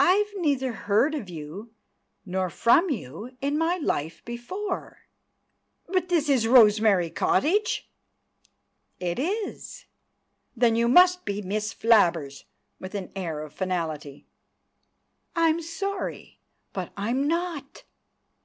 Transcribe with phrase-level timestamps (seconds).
[0.00, 1.72] "I've neither heard of you,
[2.24, 5.04] nor from you, in my life before!"
[5.86, 7.88] "But this is Rosemary Cottage?"
[8.98, 9.84] "It is."
[10.56, 14.26] "Then you must be Miss Flabbers!"—with an air of finality.
[15.36, 16.40] "I'm sorry,
[16.72, 17.84] but I'm not!"